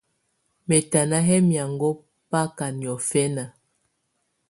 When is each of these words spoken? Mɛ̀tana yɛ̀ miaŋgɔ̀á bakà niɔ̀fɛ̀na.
Mɛ̀tana 0.67 1.19
yɛ̀ 1.27 1.41
miaŋgɔ̀á 1.47 1.99
bakà 2.29 2.65
niɔ̀fɛ̀na. 2.79 3.45